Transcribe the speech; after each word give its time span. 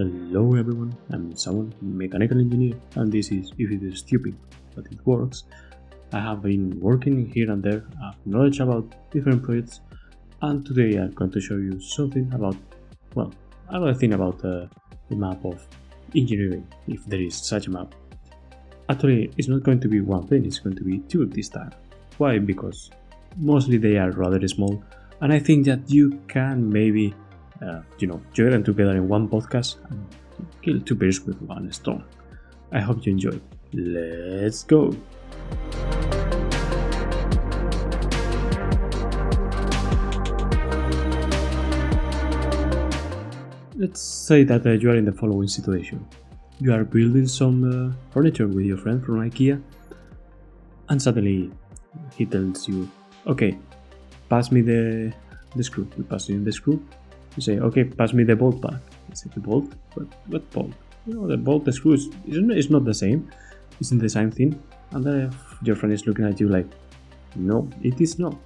Hello 0.00 0.54
everyone, 0.54 0.96
I'm 1.10 1.36
Samuel, 1.36 1.68
mechanical 1.82 2.38
engineer, 2.38 2.74
and 2.94 3.12
this 3.12 3.30
is 3.30 3.52
If 3.58 3.70
It 3.70 3.82
Is 3.82 3.98
Stupid, 3.98 4.34
But 4.74 4.86
It 4.86 4.98
Works. 5.04 5.44
I 6.14 6.20
have 6.20 6.40
been 6.40 6.80
working 6.80 7.30
here 7.30 7.50
and 7.52 7.62
there, 7.62 7.84
I 8.00 8.06
have 8.06 8.14
knowledge 8.24 8.60
about 8.60 8.94
different 9.10 9.42
projects, 9.42 9.82
and 10.40 10.64
today 10.64 10.96
I'm 10.96 11.12
going 11.12 11.30
to 11.32 11.40
show 11.42 11.58
you 11.58 11.78
something 11.80 12.32
about, 12.32 12.56
well, 13.14 13.30
another 13.68 13.92
thing 13.92 14.14
about 14.14 14.42
uh, 14.42 14.68
the 15.10 15.16
map 15.16 15.44
of 15.44 15.66
engineering, 16.16 16.66
if 16.88 17.04
there 17.04 17.20
is 17.20 17.34
such 17.34 17.66
a 17.66 17.70
map. 17.70 17.94
Actually, 18.88 19.30
it's 19.36 19.48
not 19.48 19.64
going 19.64 19.80
to 19.80 19.88
be 19.88 20.00
one 20.00 20.26
thing, 20.26 20.46
it's 20.46 20.60
going 20.60 20.76
to 20.76 20.82
be 20.82 21.00
two 21.00 21.26
this 21.26 21.50
time. 21.50 21.72
Why? 22.16 22.38
Because 22.38 22.90
mostly 23.36 23.76
they 23.76 23.98
are 23.98 24.12
rather 24.12 24.48
small, 24.48 24.82
and 25.20 25.30
I 25.30 25.40
think 25.40 25.66
that 25.66 25.90
you 25.90 26.22
can 26.26 26.70
maybe 26.72 27.14
uh, 27.62 27.82
you 27.98 28.06
know, 28.06 28.20
join 28.32 28.50
them 28.50 28.64
together 28.64 28.92
in 28.92 29.08
one 29.08 29.28
podcast 29.28 29.76
and 29.90 30.06
kill 30.62 30.80
two 30.80 30.94
birds 30.94 31.20
with 31.20 31.40
one 31.42 31.70
stone. 31.72 32.04
I 32.72 32.80
hope 32.80 33.04
you 33.04 33.12
enjoy. 33.12 33.38
Let's 33.72 34.64
go! 34.64 34.94
Let's 43.76 44.00
say 44.00 44.44
that 44.44 44.66
uh, 44.66 44.72
you 44.72 44.90
are 44.90 44.96
in 44.96 45.04
the 45.04 45.12
following 45.12 45.48
situation. 45.48 46.06
You 46.58 46.74
are 46.74 46.84
building 46.84 47.26
some 47.26 47.64
uh, 47.64 47.94
furniture 48.12 48.46
with 48.46 48.66
your 48.66 48.76
friend 48.76 49.02
from 49.04 49.20
IKEA, 49.20 49.62
and 50.90 51.00
suddenly 51.00 51.50
he 52.14 52.26
tells 52.26 52.68
you, 52.68 52.90
"Okay, 53.26 53.56
pass 54.28 54.52
me 54.52 54.60
the 54.60 55.12
the 55.56 55.64
screw." 55.64 55.88
We 55.96 56.04
pass 56.04 56.28
you 56.28 56.44
the 56.44 56.52
screw, 56.52 56.84
you 57.36 57.42
say, 57.42 57.58
okay, 57.58 57.84
pass 57.84 58.12
me 58.12 58.24
the 58.24 58.36
bolt 58.36 58.60
back. 58.60 58.80
I 59.10 59.14
say, 59.14 59.30
the 59.34 59.40
bolt? 59.40 59.72
What, 59.94 60.06
what 60.26 60.50
bolt? 60.50 60.72
You 61.06 61.14
know, 61.14 61.26
the 61.26 61.36
bolt, 61.36 61.64
the 61.64 61.72
screw 61.72 61.94
is, 61.94 62.08
it's 62.26 62.70
not 62.70 62.84
the 62.84 62.94
same. 62.94 63.30
Isn't 63.80 63.98
the 63.98 64.08
same 64.08 64.30
thing. 64.30 64.60
And 64.90 65.04
then 65.04 65.34
your 65.62 65.76
friend 65.76 65.92
is 65.92 66.06
looking 66.06 66.26
at 66.26 66.40
you 66.40 66.48
like, 66.48 66.66
no, 67.36 67.68
it 67.82 68.00
is 68.00 68.18
not. 68.18 68.36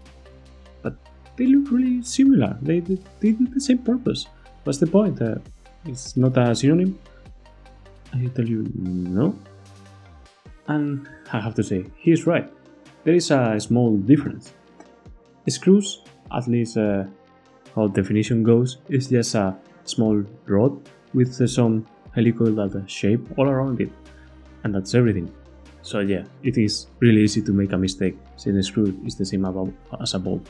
But 0.82 0.94
they 1.36 1.46
look 1.46 1.72
really 1.72 2.02
similar. 2.02 2.56
They, 2.62 2.80
they, 2.80 2.98
they 3.20 3.32
do 3.32 3.46
the 3.46 3.60
same 3.60 3.78
purpose. 3.78 4.27
What's 4.64 4.78
the 4.78 4.86
point? 4.86 5.20
Uh, 5.20 5.36
it's 5.86 6.16
not 6.16 6.36
a 6.36 6.55
synonym? 6.55 6.98
I 8.12 8.27
tell 8.27 8.46
you, 8.46 8.70
no. 8.74 9.36
And 10.68 11.08
I 11.32 11.40
have 11.40 11.55
to 11.56 11.62
say, 11.62 11.84
he's 11.96 12.27
right. 12.27 12.50
There 13.02 13.14
is 13.14 13.30
a 13.30 13.58
small 13.58 13.96
difference. 13.96 14.52
Screws, 15.48 16.02
at 16.32 16.46
least 16.46 16.77
uh, 16.77 17.05
how 17.75 17.89
definition 17.89 18.42
goes, 18.42 18.78
is 18.89 19.08
just 19.08 19.34
a 19.34 19.56
small 19.84 20.25
rod 20.47 20.80
with 21.12 21.33
some 21.48 21.86
helicoidal 22.17 22.89
shape 22.89 23.20
all 23.36 23.48
around 23.48 23.80
it. 23.80 23.91
And 24.62 24.75
that's 24.75 24.94
everything. 24.94 25.33
So 25.83 26.00
yeah, 26.00 26.25
it 26.42 26.56
is 26.56 26.86
really 27.00 27.22
easy 27.22 27.42
to 27.42 27.52
make 27.52 27.72
a 27.72 27.77
mistake 27.77 28.17
since 28.36 28.56
a 28.56 28.62
screw 28.62 28.98
is 29.05 29.17
the 29.17 29.27
same 29.27 29.45
as 30.00 30.14
a 30.14 30.19
bolt. 30.19 30.47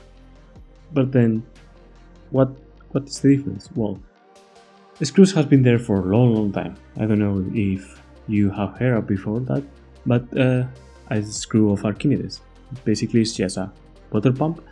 But 0.92 1.10
then, 1.10 1.42
what 2.30 2.50
what 2.92 3.04
is 3.04 3.18
the 3.18 3.36
difference? 3.36 3.68
Well, 3.74 3.98
screws 5.02 5.32
has 5.32 5.46
been 5.46 5.62
there 5.62 5.80
for 5.80 5.98
a 5.98 6.16
long, 6.16 6.34
long 6.34 6.52
time. 6.52 6.76
I 6.96 7.06
don't 7.06 7.18
know 7.18 7.44
if 7.52 8.00
you 8.28 8.50
have 8.50 8.78
heard 8.78 8.96
of 8.96 9.08
before 9.08 9.40
that, 9.40 9.64
but 10.06 10.22
uh, 10.38 10.64
a 11.10 11.22
screw 11.22 11.72
of 11.72 11.84
Archimedes. 11.84 12.40
Basically, 12.84 13.22
it's 13.22 13.34
just 13.34 13.56
a 13.56 13.72
water 14.12 14.32
pump 14.32 14.62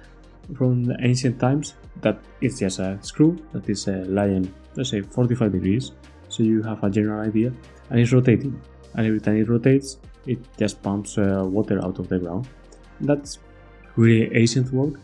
from 0.56 0.84
the 0.84 0.96
ancient 1.00 1.40
times 1.40 1.74
that 2.00 2.18
it's 2.40 2.58
just 2.58 2.78
a 2.78 2.98
screw 3.02 3.38
that 3.52 3.68
is 3.68 3.88
uh, 3.88 4.04
lying, 4.08 4.52
let's 4.76 4.90
say 4.90 5.00
45 5.00 5.52
degrees, 5.52 5.92
so 6.28 6.42
you 6.42 6.62
have 6.62 6.82
a 6.82 6.90
general 6.90 7.20
idea, 7.20 7.52
and 7.90 8.00
it's 8.00 8.12
rotating. 8.12 8.60
And 8.94 9.06
every 9.06 9.20
time 9.20 9.36
it 9.36 9.48
rotates, 9.48 9.98
it 10.26 10.38
just 10.58 10.82
pumps 10.82 11.18
uh, 11.18 11.44
water 11.44 11.82
out 11.84 11.98
of 11.98 12.08
the 12.08 12.18
ground. 12.18 12.48
That's 13.00 13.38
really 13.96 14.34
ancient 14.36 14.72
work, 14.72 14.94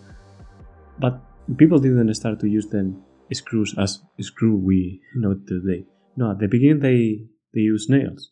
but 0.98 1.20
people 1.56 1.78
didn't 1.78 2.12
start 2.14 2.40
to 2.40 2.48
use 2.48 2.66
them 2.66 3.02
screws 3.32 3.74
as 3.78 4.00
screw 4.20 4.56
we 4.56 5.00
know 5.16 5.34
today. 5.46 5.84
No, 6.16 6.30
at 6.30 6.38
the 6.38 6.48
beginning 6.48 6.80
they 6.80 7.26
they 7.52 7.60
used 7.60 7.90
nails. 7.90 8.30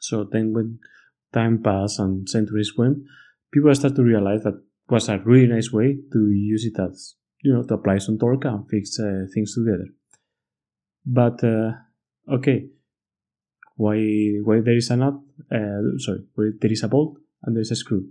So 0.00 0.24
then 0.24 0.52
when 0.52 0.78
time 1.32 1.62
passed 1.62 1.98
and 1.98 2.28
centuries 2.28 2.76
went, 2.76 2.98
people 3.52 3.74
start 3.74 3.94
to 3.96 4.02
realize 4.02 4.42
that 4.42 4.60
was 4.92 5.08
a 5.08 5.18
really 5.18 5.46
nice 5.46 5.72
way 5.72 5.96
to 6.12 6.30
use 6.30 6.66
it 6.66 6.78
as 6.78 7.14
you 7.40 7.52
know 7.52 7.64
to 7.64 7.74
apply 7.74 7.98
some 7.98 8.18
torque 8.18 8.44
and 8.44 8.68
fix 8.68 9.00
uh, 9.00 9.24
things 9.34 9.54
together. 9.54 9.88
But 11.04 11.42
uh, 11.42 11.72
okay. 12.36 12.68
Why 13.76 13.96
why 14.44 14.60
there 14.60 14.76
is 14.76 14.90
a 14.90 14.96
nut 14.96 15.14
uh, 15.50 15.80
sorry 15.96 16.22
why 16.34 16.50
there 16.60 16.70
is 16.70 16.82
a 16.82 16.88
bolt 16.88 17.16
and 17.42 17.56
there 17.56 17.62
is 17.62 17.70
a 17.70 17.76
screw? 17.76 18.04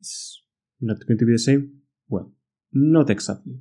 It's 0.00 0.42
not 0.80 1.06
going 1.06 1.18
to 1.18 1.26
be 1.26 1.32
the 1.32 1.38
same? 1.38 1.82
Well 2.08 2.32
not 2.72 3.10
exactly. 3.10 3.60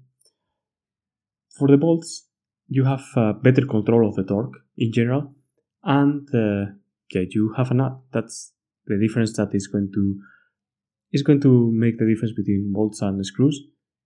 For 1.58 1.68
the 1.68 1.78
bolts 1.78 2.28
you 2.70 2.86
have 2.86 3.04
better 3.44 3.66
control 3.66 4.08
of 4.08 4.16
the 4.16 4.24
torque 4.24 4.58
in 4.78 4.94
general 4.94 5.36
and 5.84 6.28
uh, 6.34 6.72
yeah 7.14 7.26
you 7.30 7.54
have 7.58 7.72
a 7.72 7.74
nut. 7.74 8.00
That's 8.14 8.54
the 8.88 8.98
difference 8.98 9.36
that 9.38 9.54
is 9.54 9.68
going 9.68 9.92
to 9.94 10.22
is 11.12 11.24
going 11.24 11.42
to 11.42 11.72
make 11.72 11.98
the 11.98 12.06
difference 12.06 12.34
between 12.36 12.72
bolts 12.74 13.02
and 13.02 13.24
screws 13.26 13.62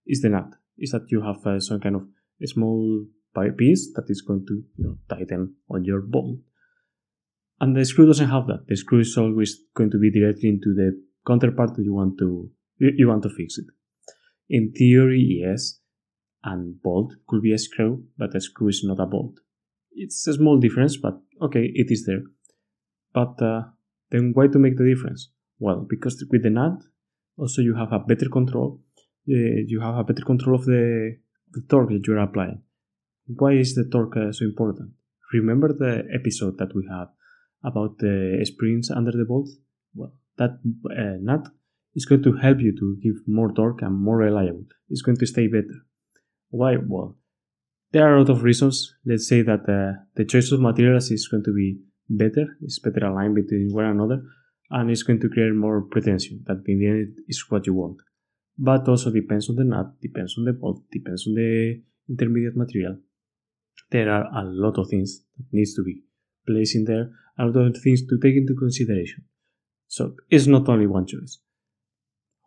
is 0.06 0.22
the 0.22 0.30
nut 0.30 0.54
is 0.78 0.92
that 0.92 1.06
you 1.10 1.22
have 1.22 1.46
uh, 1.46 1.60
some 1.60 1.80
kind 1.80 1.96
of 1.96 2.08
small 2.46 3.06
piece 3.58 3.92
that 3.96 4.06
is 4.10 4.22
going 4.22 4.46
to 4.48 4.64
you 4.78 4.84
know, 4.84 4.98
tighten 5.10 5.56
on 5.70 5.84
your 5.84 6.02
bolt. 6.02 6.38
And 7.60 7.76
the 7.76 7.86
screw 7.86 8.06
doesn't 8.06 8.30
have 8.30 8.48
that. 8.48 8.66
The 8.68 8.76
screw 8.76 9.00
is 9.00 9.18
always 9.18 9.58
going 9.76 9.92
to 9.92 10.00
be 10.00 10.12
directly 10.12 10.50
into 10.50 10.74
the 10.74 11.02
counterpart 11.26 11.76
that 11.76 11.84
you 11.84 11.94
want 11.94 12.18
to 12.20 12.50
you 12.80 13.08
want 13.08 13.24
to 13.24 13.30
fix 13.30 13.58
it. 13.58 13.66
In 14.50 14.74
theory, 14.74 15.40
yes, 15.42 15.80
and 16.44 16.82
bolt 16.82 17.14
could 17.28 17.42
be 17.42 17.54
a 17.54 17.58
screw, 17.58 18.04
but 18.18 18.36
a 18.36 18.42
screw 18.42 18.68
is 18.68 18.84
not 18.84 19.00
a 19.00 19.06
bolt. 19.06 19.40
It's 19.92 20.28
a 20.28 20.34
small 20.34 20.60
difference, 20.60 20.98
but 20.98 21.22
okay, 21.42 21.72
it 21.74 21.92
is 21.92 22.06
there. 22.06 22.24
But 23.14 23.42
uh, 23.42 23.62
then 24.10 24.32
why 24.34 24.48
to 24.48 24.60
make 24.60 24.78
the 24.78 24.84
difference? 24.84 25.30
Well, 25.60 25.86
because 25.88 26.26
with 26.30 26.44
the 26.44 26.50
nut, 26.50 26.84
also 27.38 27.62
you 27.62 27.76
have 27.76 27.92
a 27.92 28.00
better 28.00 28.30
control 28.30 28.80
uh, 29.30 29.64
you 29.68 29.80
have 29.80 29.96
a 29.96 30.04
better 30.04 30.24
control 30.24 30.56
of 30.56 30.66
the, 30.66 31.18
the 31.54 31.62
torque 31.70 31.90
that 31.90 32.06
you're 32.06 32.18
applying. 32.18 32.62
Why 33.26 33.54
is 33.54 33.74
the 33.76 33.86
torque 33.90 34.18
uh, 34.18 34.32
so 34.34 34.44
important? 34.46 34.92
Remember 35.32 35.70
the 35.72 36.04
episode 36.14 36.58
that 36.58 36.76
we 36.76 36.88
had 36.92 37.06
about 37.64 37.98
the 38.00 38.42
springs 38.44 38.92
under 38.92 39.12
the 39.12 39.26
bolt? 39.26 39.50
Well, 39.96 40.14
that 40.38 40.60
uh, 40.92 41.18
nut 41.22 41.48
is 41.96 42.06
going 42.06 42.24
to 42.24 42.34
help 42.34 42.60
you 42.60 42.76
to 42.78 42.98
give 43.02 43.16
more 43.26 43.54
torque 43.54 43.82
and 43.82 43.96
more 43.96 44.18
reliable. 44.18 44.66
It's 44.90 45.02
going 45.02 45.18
to 45.18 45.26
stay 45.26 45.48
better. 45.48 45.86
Why? 46.50 46.76
Well, 46.76 47.16
there 47.94 48.06
are 48.06 48.18
a 48.18 48.20
lot 48.20 48.30
of 48.30 48.44
reasons. 48.44 48.94
Let's 49.06 49.28
say 49.28 49.42
that 49.44 49.66
the 50.16 50.26
choice 50.26 50.52
of 50.52 50.60
materials 50.60 51.12
is 51.12 51.28
going 51.28 51.44
to 51.46 51.54
be 51.54 51.80
better, 52.10 52.58
it's 52.62 52.80
better 52.80 53.06
aligned 53.06 53.36
between 53.36 53.72
one 53.72 53.86
another, 53.86 54.22
and 54.74 54.92
it's 54.92 55.04
going 55.04 55.22
to 55.22 55.30
create 55.30 55.54
more 55.54 55.82
pretension. 55.82 56.44
That 56.48 56.64
in 56.68 56.80
the 56.80 56.88
end 56.88 57.18
is 57.30 57.46
what 57.50 57.66
you 57.66 57.74
want 57.74 58.00
but 58.58 58.88
also 58.88 59.12
depends 59.12 59.50
on 59.50 59.56
the 59.56 59.64
nut, 59.64 60.00
depends 60.02 60.36
on 60.38 60.46
the 60.46 60.54
bolt, 60.54 60.84
depends 60.92 61.28
on 61.28 61.36
the 61.36 61.82
intermediate 62.10 62.56
material. 62.56 62.98
There 63.90 64.12
are 64.12 64.26
a 64.26 64.44
lot 64.44 64.78
of 64.78 64.90
things 64.90 65.22
that 65.38 65.46
needs 65.52 65.74
to 65.76 65.84
be 65.84 66.04
placed 66.46 66.76
in 66.76 66.86
there, 66.86 67.10
a 67.40 67.46
lot 67.46 67.68
of 67.68 67.82
things 67.82 68.06
to 68.08 68.20
take 68.22 68.36
into 68.36 68.56
consideration. 68.56 69.26
So 69.88 70.16
it's 70.30 70.48
not 70.48 70.70
only 70.70 70.88
one 70.88 71.06
choice. 71.06 71.40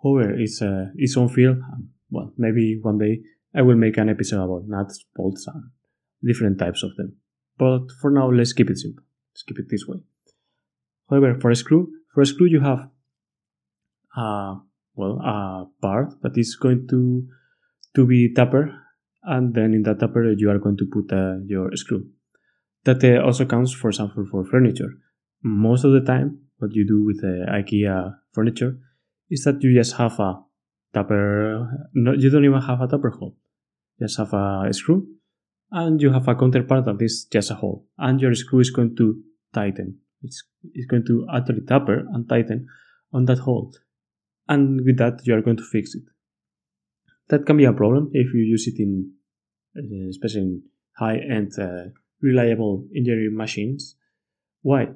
However, 0.02 0.34
it's 0.38 0.62
uh, 0.62 0.86
its 0.94 1.16
own 1.16 1.28
field. 1.28 1.58
Well, 2.10 2.32
maybe 2.36 2.78
one 2.80 2.98
day 2.98 3.20
I 3.54 3.62
will 3.62 3.76
make 3.76 3.96
an 3.96 4.08
episode 4.08 4.44
about 4.44 4.68
nuts, 4.68 5.04
bolts, 5.14 5.46
and 5.46 5.64
different 6.24 6.58
types 6.58 6.82
of 6.82 6.94
them. 6.96 7.16
But 7.58 7.90
for 8.00 8.10
now, 8.10 8.30
let's 8.30 8.52
keep 8.52 8.70
it 8.70 8.78
simple. 8.78 9.02
Let's 9.32 9.42
keep 9.42 9.58
it 9.58 9.68
this 9.68 9.86
way. 9.86 9.98
However, 11.08 11.38
for 11.40 11.50
a 11.50 11.56
screw, 11.56 11.90
for 12.16 12.22
a 12.22 12.26
screw 12.26 12.46
you 12.46 12.60
have 12.60 12.88
uh, 14.16 14.54
well 14.94 15.20
a 15.20 15.66
part 15.82 16.14
that 16.22 16.38
is 16.38 16.56
going 16.56 16.88
to 16.88 17.28
to 17.94 18.06
be 18.06 18.32
taper 18.32 18.72
and 19.24 19.52
then 19.52 19.74
in 19.74 19.82
that 19.82 20.00
taper 20.00 20.32
you 20.32 20.48
are 20.50 20.58
going 20.58 20.78
to 20.78 20.86
put 20.86 21.12
uh, 21.12 21.36
your 21.44 21.76
screw. 21.76 22.08
That 22.84 23.04
uh, 23.04 23.22
also 23.22 23.44
counts 23.44 23.74
for 23.74 23.90
example 23.90 24.24
for 24.30 24.46
furniture. 24.46 24.94
Most 25.42 25.84
of 25.84 25.92
the 25.92 26.00
time 26.00 26.38
what 26.56 26.74
you 26.74 26.86
do 26.86 27.04
with 27.04 27.20
ikea 27.22 28.14
furniture 28.32 28.78
is 29.28 29.44
that 29.44 29.62
you 29.62 29.74
just 29.74 29.96
have 29.96 30.18
a 30.18 30.40
taper 30.94 31.68
no, 31.92 32.14
you 32.14 32.30
don't 32.30 32.46
even 32.46 32.62
have 32.62 32.80
a 32.80 32.88
taper 32.88 33.10
hole. 33.10 33.36
You 33.98 34.06
just 34.06 34.16
have 34.16 34.32
a 34.32 34.72
screw 34.72 35.06
and 35.70 36.00
you 36.00 36.12
have 36.12 36.28
a 36.28 36.34
counterpart 36.34 36.86
that 36.86 37.02
is 37.02 37.26
just 37.30 37.50
a 37.50 37.56
hole 37.56 37.84
and 37.98 38.22
your 38.22 38.34
screw 38.34 38.60
is 38.60 38.70
going 38.70 38.96
to 38.96 39.20
tighten 39.52 39.98
it's, 40.26 40.42
it's 40.74 40.86
going 40.86 41.04
to 41.06 41.26
actually 41.34 41.62
taper 41.62 42.04
and 42.12 42.28
tighten 42.28 42.66
on 43.12 43.24
that 43.26 43.38
hole 43.38 43.72
and 44.48 44.80
with 44.84 44.98
that 44.98 45.20
you 45.24 45.34
are 45.34 45.42
going 45.42 45.56
to 45.56 45.64
fix 45.64 45.94
it. 45.94 46.04
That 47.28 47.46
can 47.46 47.56
be 47.56 47.64
a 47.64 47.72
problem 47.72 48.10
if 48.12 48.32
you 48.34 48.40
use 48.40 48.66
it 48.68 48.78
in, 48.78 49.12
uh, 49.76 50.08
especially 50.10 50.42
in 50.42 50.62
high-end 50.96 51.52
uh, 51.58 51.90
reliable 52.22 52.86
engineering 52.94 53.36
machines. 53.36 53.96
Why? 54.62 54.88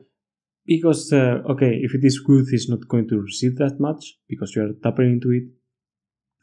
Because, 0.67 1.13
uh, 1.13 1.43
okay, 1.51 1.81
if 1.83 1.95
it 1.95 2.05
is 2.05 2.21
good, 2.21 2.45
it's 2.51 2.69
not 2.69 2.87
going 2.89 3.09
to 3.09 3.21
receive 3.21 3.57
that 3.57 3.81
much 3.81 4.19
because 4.29 4.55
you 4.55 4.63
are 4.63 4.73
tapping 4.83 5.13
into 5.13 5.31
it. 5.31 5.45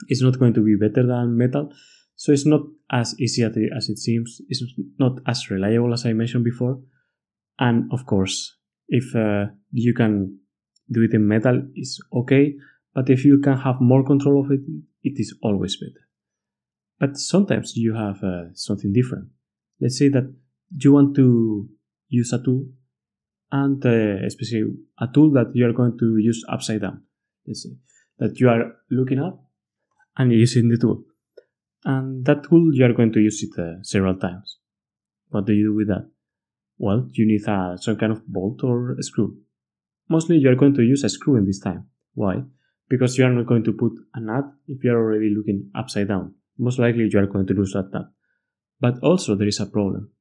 It's 0.10 0.22
not 0.22 0.38
going 0.38 0.54
to 0.56 0.64
be 0.64 0.76
better 0.76 1.08
than 1.08 1.38
metal. 1.38 1.72
So 2.16 2.32
it's 2.32 2.46
not 2.46 2.62
as 2.92 3.16
easy 3.20 3.44
as 3.44 3.90
it 3.90 3.98
seems. 3.98 4.42
It's 4.50 4.64
not 5.00 5.20
as 5.26 5.50
reliable 5.50 5.94
as 5.94 6.06
I 6.06 6.14
mentioned 6.14 6.44
before. 6.44 6.82
And 7.60 7.92
of 7.94 8.06
course, 8.06 8.57
if 8.88 9.16
uh, 9.16 9.46
you 9.72 9.94
can 9.94 10.40
do 10.92 11.04
it 11.04 11.14
in 11.14 11.28
metal, 11.28 11.62
it's 11.76 12.00
okay. 12.14 12.56
But 12.94 13.10
if 13.10 13.26
you 13.26 13.40
can 13.40 13.58
have 13.58 13.82
more 13.82 14.04
control 14.04 14.44
of 14.44 14.52
it, 14.52 14.62
it 15.04 15.20
is 15.20 15.36
always 15.44 15.78
better. 15.78 16.08
But 17.00 17.18
sometimes 17.18 17.76
you 17.76 17.94
have 17.94 18.24
uh, 18.24 18.54
something 18.54 18.92
different. 18.92 19.30
Let's 19.80 19.98
say 20.00 20.10
that 20.10 20.34
you 20.76 20.94
want 20.94 21.16
to 21.16 21.70
use 22.10 22.34
a 22.34 22.44
tool 22.44 22.66
and 23.52 23.86
uh, 23.86 24.26
especially 24.26 24.64
a 25.00 25.08
tool 25.14 25.32
that 25.34 25.52
you 25.54 25.68
are 25.68 25.74
going 25.74 25.98
to 26.00 26.18
use 26.18 26.44
upside 26.50 26.82
down. 26.82 27.04
Let's 27.46 27.64
say 27.64 27.78
that 28.20 28.40
you 28.40 28.50
are 28.50 28.74
looking 28.90 29.20
up 29.20 29.44
and 30.18 30.32
using 30.32 30.70
the 30.70 30.78
tool. 30.78 31.04
And 31.86 32.26
that 32.26 32.44
tool, 32.50 32.74
you 32.74 32.84
are 32.86 32.94
going 32.94 33.14
to 33.14 33.20
use 33.20 33.44
it 33.44 33.58
uh, 33.60 33.84
several 33.84 34.16
times. 34.16 34.58
What 35.30 35.46
do 35.46 35.54
you 35.54 35.72
do 35.72 35.76
with 35.76 35.88
that? 35.88 36.10
Well, 36.78 37.08
you 37.12 37.26
need 37.26 37.48
uh, 37.48 37.78
some 37.78 37.98
kind 37.98 38.12
of 38.12 38.26
bolt 38.28 38.64
or 38.64 38.96
screw. 39.00 39.38
Mostly 40.10 40.38
you 40.38 40.50
are 40.50 40.56
going 40.56 40.76
to 40.76 40.84
use 40.84 41.04
a 41.04 41.10
screw 41.10 41.36
in 41.36 41.46
this 41.46 41.60
time. 41.60 41.88
Why? 42.14 42.44
Because 42.90 43.18
you 43.18 43.26
are 43.26 43.34
not 43.34 43.48
going 43.48 43.64
to 43.64 43.74
put 43.74 43.94
a 44.14 44.20
nut 44.20 44.46
if 44.68 44.84
you 44.84 44.92
are 44.92 44.98
already 44.98 45.34
looking 45.36 45.70
upside 45.76 46.08
down. 46.08 46.36
Most 46.58 46.80
likely 46.80 47.08
you 47.12 47.20
are 47.20 47.26
going 47.26 47.48
to 47.48 47.54
lose 47.54 47.74
that 47.74 47.90
nut. 47.92 48.10
But 48.80 49.00
also 49.04 49.36
there 49.36 49.48
is 49.48 49.60
a 49.60 49.66
problem. 49.66 50.12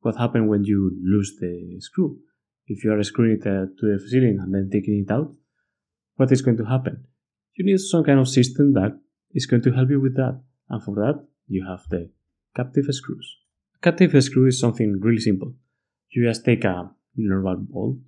What 0.00 0.16
happens 0.16 0.48
when 0.48 0.64
you 0.64 0.92
lose 1.02 1.36
the 1.40 1.76
screw? 1.80 2.18
If 2.68 2.84
you 2.84 2.92
are 2.92 3.02
screwing 3.02 3.38
it 3.40 3.46
uh, 3.46 3.66
to 3.66 3.82
the 3.82 3.98
ceiling 4.08 4.38
and 4.40 4.54
then 4.54 4.70
taking 4.72 5.04
it 5.06 5.12
out, 5.12 5.34
what 6.16 6.32
is 6.32 6.42
going 6.42 6.56
to 6.58 6.64
happen? 6.64 7.04
You 7.54 7.64
need 7.64 7.78
some 7.78 8.04
kind 8.04 8.20
of 8.20 8.28
system 8.28 8.72
that 8.74 8.98
is 9.32 9.46
going 9.46 9.62
to 9.62 9.72
help 9.72 9.90
you 9.90 10.00
with 10.00 10.16
that. 10.16 10.40
And 10.68 10.82
for 10.82 10.94
that, 10.96 11.24
you 11.48 11.66
have 11.66 11.82
the 11.90 12.10
captive 12.54 12.86
screws. 12.90 13.36
Captive 13.82 14.22
screw 14.22 14.46
is 14.46 14.58
something 14.58 14.98
really 15.00 15.20
simple. 15.20 15.54
You 16.16 16.24
just 16.24 16.46
take 16.46 16.64
a 16.64 16.90
normal 17.14 17.56
bolt, 17.56 17.98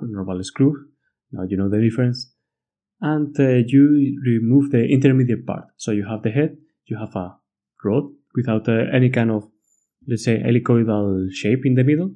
a 0.00 0.06
normal 0.06 0.44
screw. 0.44 0.86
Now 1.32 1.42
you 1.42 1.56
know 1.56 1.68
the 1.68 1.80
difference. 1.80 2.32
And 3.00 3.34
uh, 3.40 3.66
you 3.66 4.16
remove 4.24 4.70
the 4.70 4.86
intermediate 4.86 5.44
part. 5.44 5.64
So 5.76 5.90
you 5.90 6.06
have 6.06 6.22
the 6.22 6.30
head, 6.30 6.56
you 6.84 6.96
have 6.98 7.16
a 7.16 7.34
rod 7.84 8.04
without 8.36 8.68
uh, 8.68 8.84
any 8.92 9.10
kind 9.10 9.32
of, 9.32 9.48
let's 10.06 10.22
say, 10.22 10.38
helicoidal 10.38 11.32
shape 11.32 11.66
in 11.66 11.74
the 11.74 11.82
middle. 11.82 12.14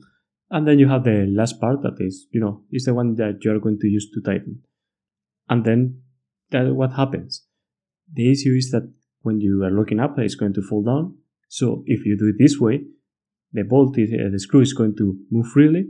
And 0.51 0.69
then 0.69 0.79
you 0.79 0.89
have 0.89 1.03
the 1.03 1.27
last 1.29 1.61
part 1.61 1.83
that 1.83 1.97
is, 1.99 2.29
you 2.31 2.41
know, 2.41 2.63
is 2.71 2.85
the 2.85 2.95
one 2.95 3.17
that 3.17 3.39
you 3.43 3.51
are 3.51 3.59
going 3.59 3.81
to 3.81 3.89
use 3.89 4.09
to 4.13 4.21
tighten. 4.21 4.63
And 5.49 5.65
then 5.65 6.03
that 6.51 6.73
what 6.73 6.93
happens? 6.93 7.45
The 8.13 8.31
issue 8.31 8.55
is 8.57 8.71
that 8.71 8.89
when 9.23 9.41
you 9.41 9.65
are 9.65 9.73
looking 9.73 9.99
up, 9.99 10.21
it's 10.21 10.37
going 10.37 10.55
to 10.55 10.63
fall 10.63 10.85
down. 10.85 11.17
So 11.49 11.83
if 11.87 12.07
you 12.07 12.17
do 12.17 12.29
it 12.29 12.37
this 12.39 12.61
way, 12.61 12.83
the 13.53 13.63
bolt, 13.63 13.99
is, 13.99 14.11
uh, 14.13 14.31
the 14.31 14.39
screw 14.39 14.61
is 14.61 14.73
going 14.73 14.97
to 14.97 15.17
move 15.31 15.47
freely. 15.49 15.87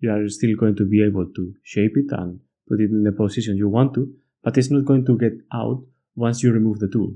You 0.00 0.10
are 0.10 0.28
still 0.28 0.56
going 0.58 0.76
to 0.76 0.84
be 0.84 1.02
able 1.02 1.26
to 1.34 1.54
shape 1.62 1.92
it 1.96 2.06
and 2.10 2.40
put 2.68 2.80
it 2.80 2.90
in 2.90 3.04
the 3.04 3.12
position 3.12 3.56
you 3.56 3.68
want 3.68 3.94
to, 3.94 4.12
but 4.42 4.56
it's 4.56 4.70
not 4.70 4.84
going 4.84 5.06
to 5.06 5.18
get 5.18 5.32
out 5.52 5.82
once 6.16 6.42
you 6.42 6.52
remove 6.52 6.78
the 6.78 6.88
tool. 6.88 7.14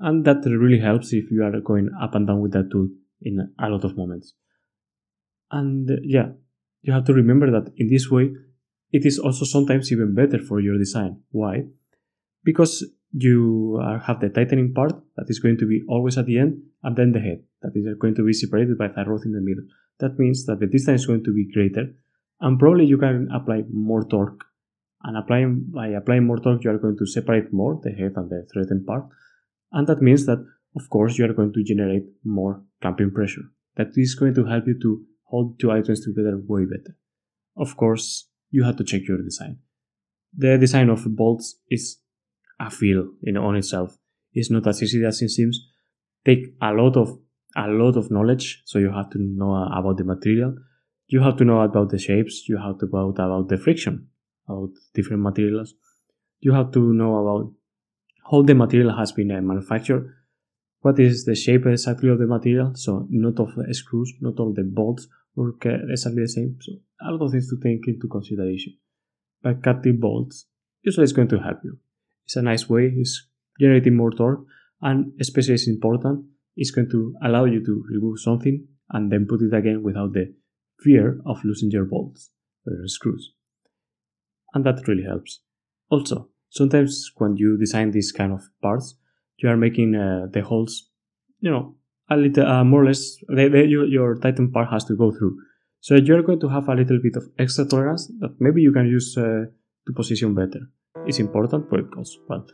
And 0.00 0.24
that 0.24 0.44
really 0.44 0.80
helps 0.80 1.12
if 1.12 1.30
you 1.30 1.44
are 1.44 1.60
going 1.60 1.90
up 2.00 2.14
and 2.14 2.26
down 2.26 2.40
with 2.40 2.52
that 2.52 2.70
tool 2.70 2.88
in 3.22 3.52
a 3.58 3.68
lot 3.68 3.84
of 3.84 3.96
moments. 3.96 4.34
And 5.50 5.90
uh, 5.90 5.94
yeah, 6.02 6.28
you 6.82 6.92
have 6.92 7.04
to 7.04 7.14
remember 7.14 7.50
that 7.50 7.72
in 7.76 7.88
this 7.88 8.10
way, 8.10 8.32
it 8.92 9.04
is 9.04 9.18
also 9.18 9.44
sometimes 9.44 9.90
even 9.92 10.14
better 10.14 10.38
for 10.38 10.60
your 10.60 10.78
design. 10.78 11.20
Why? 11.30 11.64
Because 12.44 12.84
you 13.16 13.80
uh, 13.80 14.00
have 14.00 14.20
the 14.20 14.28
tightening 14.28 14.74
part 14.74 14.92
that 15.16 15.26
is 15.28 15.38
going 15.38 15.56
to 15.58 15.66
be 15.66 15.82
always 15.88 16.18
at 16.18 16.26
the 16.26 16.38
end, 16.38 16.60
and 16.82 16.96
then 16.96 17.12
the 17.12 17.20
head 17.20 17.42
that 17.62 17.72
is 17.74 17.86
going 17.98 18.14
to 18.16 18.24
be 18.26 18.32
separated 18.32 18.76
by 18.76 18.88
the 18.88 19.04
rod 19.04 19.24
in 19.24 19.32
the 19.32 19.40
middle. 19.40 19.64
That 20.00 20.18
means 20.18 20.44
that 20.46 20.58
the 20.58 20.66
distance 20.66 21.02
is 21.02 21.06
going 21.06 21.22
to 21.24 21.32
be 21.32 21.50
greater, 21.52 21.94
and 22.40 22.58
probably 22.58 22.86
you 22.86 22.98
can 22.98 23.28
apply 23.32 23.62
more 23.72 24.04
torque. 24.04 24.44
And 25.04 25.16
applying 25.18 25.66
by 25.68 25.88
applying 25.88 26.26
more 26.26 26.38
torque, 26.38 26.64
you 26.64 26.70
are 26.70 26.78
going 26.78 26.96
to 26.98 27.06
separate 27.06 27.52
more 27.52 27.78
the 27.82 27.90
head 27.90 28.14
and 28.16 28.30
the 28.30 28.46
threading 28.52 28.84
part, 28.84 29.04
and 29.72 29.86
that 29.86 30.02
means 30.02 30.26
that 30.26 30.44
of 30.74 30.90
course 30.90 31.16
you 31.16 31.24
are 31.24 31.32
going 31.32 31.52
to 31.52 31.62
generate 31.62 32.04
more 32.24 32.62
clamping 32.82 33.12
pressure. 33.12 33.42
That 33.76 33.88
is 33.96 34.14
going 34.14 34.34
to 34.34 34.46
help 34.46 34.66
you 34.66 34.78
to 34.80 35.04
hold 35.24 35.60
two 35.60 35.70
items 35.70 36.04
together 36.04 36.40
way 36.46 36.64
better. 36.64 36.96
Of 37.56 37.76
course, 37.76 38.28
you 38.50 38.64
have 38.64 38.76
to 38.76 38.84
check 38.84 39.06
your 39.06 39.22
design. 39.22 39.58
The 40.36 40.58
design 40.58 40.88
of 40.88 41.04
bolts 41.14 41.60
is 41.70 41.98
a 42.60 42.70
feel 42.70 43.10
in 43.22 43.36
on 43.36 43.56
itself. 43.56 43.96
It's 44.32 44.50
not 44.50 44.66
as 44.66 44.82
easy 44.82 45.04
as 45.04 45.22
it 45.22 45.30
seems. 45.30 45.68
Take 46.24 46.54
a 46.60 46.72
lot 46.72 46.96
of 46.96 47.18
a 47.56 47.68
lot 47.68 47.96
of 47.96 48.10
knowledge, 48.10 48.62
so 48.64 48.78
you 48.78 48.90
have 48.90 49.10
to 49.10 49.18
know 49.18 49.54
about 49.72 49.96
the 49.96 50.04
material. 50.04 50.56
You 51.06 51.20
have 51.20 51.36
to 51.36 51.44
know 51.44 51.60
about 51.60 51.90
the 51.90 51.98
shapes. 51.98 52.48
You 52.48 52.56
have 52.56 52.78
to 52.78 52.86
know 52.86 53.10
about 53.10 53.48
the 53.48 53.58
friction 53.58 54.08
about 54.48 54.70
different 54.94 55.22
materials. 55.22 55.74
You 56.40 56.52
have 56.52 56.70
to 56.72 56.92
know 56.92 57.16
about 57.16 57.52
how 58.30 58.42
the 58.42 58.54
material 58.54 58.96
has 58.96 59.12
been 59.12 59.30
uh, 59.30 59.40
manufactured. 59.40 60.14
What 60.80 60.98
is 60.98 61.24
the 61.24 61.34
shape 61.34 61.66
exactly 61.66 62.10
of 62.10 62.18
the 62.18 62.26
material? 62.26 62.72
So 62.74 63.06
not 63.10 63.38
all 63.40 63.50
the 63.56 63.72
screws, 63.72 64.12
not 64.20 64.38
all 64.38 64.52
the 64.52 64.64
bolts 64.64 65.06
work 65.34 65.64
exactly 65.64 66.22
the 66.22 66.28
same. 66.28 66.58
So 66.60 66.72
a 67.00 67.10
lot 67.10 67.24
of 67.24 67.32
things 67.32 67.48
to 67.50 67.56
take 67.56 67.88
into 67.88 68.06
consideration. 68.08 68.76
But 69.42 69.62
captive 69.62 69.98
bolts 70.00 70.46
usually 70.82 71.04
is 71.04 71.12
going 71.12 71.28
to 71.28 71.38
help 71.38 71.58
you. 71.64 71.78
It's 72.24 72.36
a 72.36 72.42
nice 72.42 72.68
way. 72.68 72.92
It's 72.96 73.28
generating 73.60 73.96
more 73.96 74.10
torque, 74.10 74.44
and 74.82 75.12
especially 75.20 75.54
it's 75.54 75.68
important. 75.68 76.24
It's 76.56 76.70
going 76.70 76.90
to 76.90 77.14
allow 77.22 77.44
you 77.44 77.64
to 77.64 77.84
remove 77.90 78.20
something 78.20 78.66
and 78.90 79.10
then 79.10 79.26
put 79.26 79.42
it 79.42 79.54
again 79.54 79.82
without 79.82 80.12
the 80.12 80.34
fear 80.80 81.20
of 81.26 81.44
losing 81.44 81.70
your 81.70 81.84
bolts 81.84 82.30
or 82.66 82.86
screws. 82.86 83.32
And 84.54 84.64
that 84.64 84.86
really 84.86 85.04
helps. 85.04 85.40
Also, 85.90 86.28
sometimes 86.50 87.10
when 87.16 87.36
you 87.36 87.58
design 87.58 87.90
these 87.90 88.12
kind 88.12 88.32
of 88.32 88.42
parts, 88.62 88.94
you 89.38 89.48
are 89.48 89.56
making 89.56 89.96
uh, 89.96 90.26
the 90.30 90.42
holes, 90.42 90.90
you 91.40 91.50
know, 91.50 91.74
a 92.10 92.16
little 92.16 92.46
uh, 92.46 92.64
more 92.64 92.82
or 92.82 92.86
less. 92.86 93.16
They, 93.28 93.48
they, 93.48 93.64
your, 93.64 93.86
your 93.86 94.16
tighten 94.16 94.52
part 94.52 94.70
has 94.70 94.84
to 94.84 94.96
go 94.96 95.10
through. 95.10 95.38
So 95.80 95.96
you're 95.96 96.22
going 96.22 96.40
to 96.40 96.48
have 96.48 96.68
a 96.68 96.74
little 96.74 97.00
bit 97.02 97.16
of 97.16 97.24
extra 97.38 97.64
tolerance 97.64 98.10
that 98.20 98.36
maybe 98.38 98.62
you 98.62 98.72
can 98.72 98.86
use 98.86 99.16
uh, 99.18 99.46
to 99.86 99.92
position 99.94 100.34
better 100.34 100.60
is 101.06 101.18
important 101.18 101.70
because, 101.70 102.18
well, 102.28 102.46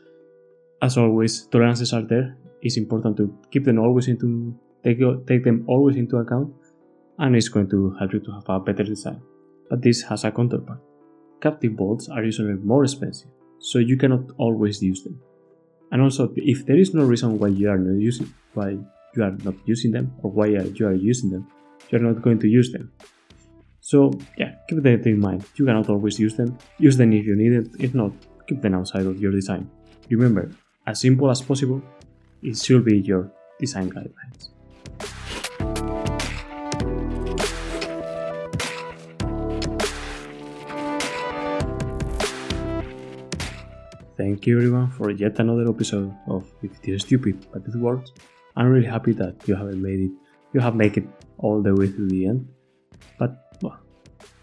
as 0.83 0.97
always, 0.97 1.47
tolerances 1.47 1.93
are 1.93 2.03
there. 2.03 2.37
It's 2.63 2.77
important 2.77 3.17
to 3.19 3.35
keep 3.51 3.65
them 3.65 3.79
always 3.79 4.09
into 4.09 4.55
take 4.85 5.01
take 5.27 5.45
them 5.45 5.65
always 5.67 5.97
into 5.97 6.17
account, 6.17 6.53
and 7.19 7.37
it's 7.37 7.49
going 7.49 7.69
to 7.71 7.95
help 7.99 8.13
you 8.13 8.21
to 8.21 8.33
have 8.33 8.49
a 8.49 8.61
better 8.61 8.85
design. 8.85 9.21
But 9.69 9.83
this 9.83 10.03
has 10.03 10.25
a 10.25 10.31
counterpart. 10.31 10.81
Captive 11.41 11.77
bolts 11.77 12.09
are 12.09 12.25
usually 12.25 12.55
more 12.55 12.85
expensive, 12.85 13.31
so 13.59 13.79
you 13.79 13.97
cannot 13.97 14.31
always 14.37 14.83
use 14.83 15.03
them. 15.05 15.21
And 15.93 16.03
also, 16.03 16.33
if 16.37 16.67
there 16.67 16.77
is 16.77 16.95
no 16.95 17.05
reason 17.05 17.39
why 17.39 17.49
you 17.49 17.69
are 17.71 17.79
not 17.79 18.01
using 18.01 18.33
why 18.55 18.77
you 19.15 19.23
are 19.23 19.37
not 19.45 19.55
using 19.65 19.91
them 19.91 20.13
or 20.23 20.31
why 20.31 20.47
you 20.47 20.87
are 20.87 20.95
using 20.95 21.31
them, 21.31 21.47
you 21.89 21.99
are 21.99 22.03
not 22.03 22.23
going 22.23 22.39
to 22.41 22.49
use 22.49 22.73
them. 22.73 22.93
So 23.81 24.13
yeah, 24.37 24.55
keep 24.69 24.83
that 24.83 25.07
in 25.07 25.19
mind. 25.19 25.45
You 25.57 25.65
cannot 25.65 25.89
always 25.89 26.19
use 26.19 26.37
them. 26.37 26.57
Use 26.79 26.97
them 26.97 27.13
if 27.13 27.25
you 27.27 27.35
need 27.35 27.53
it. 27.53 27.69
If 27.81 27.95
not, 27.95 28.13
keep 28.51 28.61
them 28.63 28.75
outside 28.75 29.07
of 29.07 29.21
your 29.23 29.31
design. 29.31 29.71
Remember, 30.11 30.51
as 30.85 31.01
simple 31.01 31.31
as 31.31 31.41
possible, 31.41 31.81
it 32.43 32.59
should 32.59 32.85
be 32.85 32.99
your 32.99 33.31
design 33.61 33.89
guidelines. 33.95 34.51
Thank 44.17 44.47
you 44.47 44.59
everyone 44.59 44.91
for 44.91 45.13
yet 45.13 45.39
another 45.39 45.71
episode 45.71 46.13
of 46.27 46.43
If 46.61 46.73
It 46.83 46.95
Is 46.95 47.03
Stupid 47.03 47.47
But 47.53 47.63
It 47.69 47.77
Works. 47.77 48.11
I'm 48.57 48.67
really 48.67 48.91
happy 48.97 49.13
that 49.13 49.35
you 49.47 49.55
haven't 49.55 49.81
made 49.81 50.01
it 50.01 50.15
you 50.53 50.59
have 50.59 50.75
made 50.75 50.97
it 50.97 51.07
all 51.39 51.63
the 51.63 51.73
way 51.73 51.87
to 51.87 52.09
the 52.09 52.27
end. 52.27 52.49
But 53.17 53.33
well, 53.63 53.79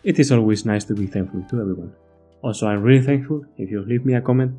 it 0.04 0.18
is 0.18 0.32
always 0.32 0.66
nice 0.66 0.86
to 0.86 0.96
be 0.96 1.08
thankful 1.08 1.44
to 1.50 1.60
everyone. 1.60 1.94
Also, 2.42 2.68
I'm 2.68 2.84
really 2.84 3.06
thankful 3.06 3.44
if 3.58 3.72
you 3.72 3.82
leave 3.82 4.06
me 4.06 4.14
a 4.16 4.22
comment, 4.22 4.54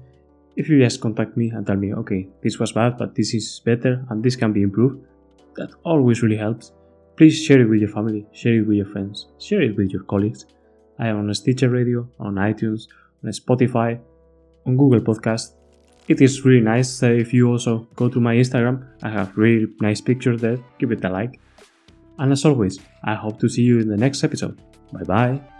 if 0.56 0.68
you 0.68 0.78
just 0.80 1.00
contact 1.00 1.36
me 1.36 1.50
and 1.50 1.66
tell 1.66 1.76
me, 1.76 1.94
okay, 1.94 2.28
this 2.42 2.58
was 2.58 2.72
bad, 2.72 2.98
but 2.98 3.14
this 3.14 3.32
is 3.34 3.60
better 3.64 4.04
and 4.10 4.22
this 4.22 4.36
can 4.36 4.52
be 4.52 4.62
improved. 4.62 5.00
That 5.56 5.70
always 5.84 6.22
really 6.22 6.36
helps. 6.36 6.72
Please 7.16 7.42
share 7.42 7.60
it 7.60 7.68
with 7.68 7.80
your 7.80 7.90
family, 7.90 8.26
share 8.32 8.54
it 8.54 8.66
with 8.66 8.76
your 8.76 8.86
friends, 8.86 9.26
share 9.38 9.62
it 9.62 9.76
with 9.76 9.90
your 9.90 10.02
colleagues. 10.04 10.46
I 10.98 11.08
am 11.08 11.18
on 11.18 11.34
Stitcher 11.34 11.70
Radio, 11.70 12.08
on 12.18 12.34
iTunes, 12.34 12.88
on 13.24 13.30
Spotify, 13.30 14.00
on 14.66 14.76
Google 14.76 15.00
Podcast. 15.00 15.54
It 16.08 16.20
is 16.20 16.44
really 16.44 16.60
nice 16.60 17.02
if 17.02 17.32
you 17.32 17.50
also 17.50 17.86
go 17.94 18.08
to 18.08 18.20
my 18.20 18.34
Instagram. 18.34 18.86
I 19.02 19.10
have 19.10 19.36
really 19.36 19.66
nice 19.80 20.00
pictures 20.00 20.40
there. 20.40 20.58
Give 20.78 20.90
it 20.90 21.04
a 21.04 21.10
like. 21.10 21.38
And 22.18 22.32
as 22.32 22.44
always, 22.44 22.80
I 23.04 23.14
hope 23.14 23.38
to 23.40 23.48
see 23.48 23.62
you 23.62 23.78
in 23.80 23.88
the 23.88 23.96
next 23.96 24.24
episode. 24.24 24.60
Bye 24.92 25.04
bye. 25.04 25.57